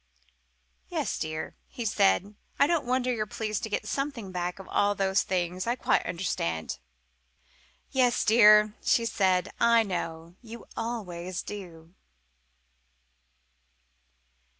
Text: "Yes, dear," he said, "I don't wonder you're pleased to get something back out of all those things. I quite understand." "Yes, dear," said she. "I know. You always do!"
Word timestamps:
"Yes, 0.89 1.19
dear," 1.19 1.55
he 1.67 1.85
said, 1.85 2.33
"I 2.57 2.65
don't 2.65 2.87
wonder 2.87 3.13
you're 3.13 3.27
pleased 3.27 3.61
to 3.61 3.69
get 3.69 3.85
something 3.87 4.31
back 4.31 4.55
out 4.59 4.65
of 4.65 4.69
all 4.69 4.95
those 4.95 5.21
things. 5.21 5.67
I 5.67 5.75
quite 5.75 6.03
understand." 6.07 6.79
"Yes, 7.91 8.25
dear," 8.25 8.73
said 8.81 9.07
she. 9.49 9.53
"I 9.59 9.83
know. 9.83 10.33
You 10.41 10.65
always 10.75 11.43
do!" 11.43 11.93